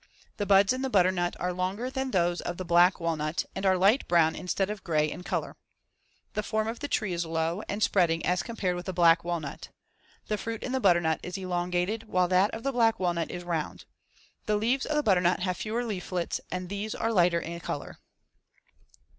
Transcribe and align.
The 0.37 0.47
buds 0.47 0.73
in 0.73 0.81
the 0.81 0.89
butternut 0.89 1.35
are 1.39 1.53
longer 1.53 1.91
than 1.91 2.09
those 2.09 2.41
of 2.41 2.57
the 2.57 2.65
black 2.65 2.99
walnut 2.99 3.45
and 3.55 3.67
are 3.67 3.77
light 3.77 4.07
brown 4.07 4.35
instead 4.35 4.67
of 4.71 4.83
gray 4.83 5.07
in 5.11 5.21
color. 5.21 5.55
The 6.33 6.41
form 6.41 6.67
of 6.67 6.79
the 6.79 6.87
tree 6.87 7.13
is 7.13 7.23
low 7.23 7.61
and 7.69 7.83
spreading 7.83 8.25
as 8.25 8.41
compared 8.41 8.75
with 8.75 8.87
the 8.87 8.93
black 8.93 9.23
walnut. 9.23 9.69
The 10.25 10.39
fruit 10.39 10.63
in 10.63 10.71
the 10.71 10.79
butternut 10.79 11.19
is 11.21 11.37
elongated 11.37 12.07
while 12.07 12.27
that 12.29 12.49
of 12.49 12.63
the 12.63 12.71
black 12.71 12.99
walnut 12.99 13.29
is 13.29 13.43
round. 13.43 13.85
The 14.47 14.55
leaves 14.55 14.87
of 14.87 14.95
the 14.95 15.03
butternut 15.03 15.41
have 15.41 15.57
fewer 15.57 15.85
leaflets 15.85 16.41
and 16.49 16.67
these 16.69 16.95
are 16.95 17.13
lighter 17.13 17.37
in 17.39 17.59
color. 17.59 17.99